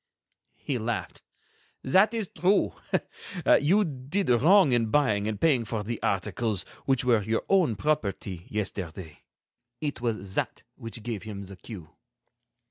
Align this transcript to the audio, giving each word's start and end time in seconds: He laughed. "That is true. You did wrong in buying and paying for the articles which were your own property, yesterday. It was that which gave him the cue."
He 0.57 0.79
laughed. 0.79 1.21
"That 1.83 2.11
is 2.11 2.27
true. 2.35 2.73
You 3.45 3.85
did 3.85 4.31
wrong 4.31 4.71
in 4.71 4.87
buying 4.89 5.27
and 5.27 5.39
paying 5.39 5.63
for 5.63 5.83
the 5.83 6.01
articles 6.01 6.63
which 6.85 7.05
were 7.05 7.21
your 7.21 7.45
own 7.49 7.75
property, 7.75 8.47
yesterday. 8.49 9.19
It 9.79 10.01
was 10.01 10.33
that 10.33 10.63
which 10.73 11.03
gave 11.03 11.21
him 11.21 11.43
the 11.43 11.55
cue." 11.55 11.91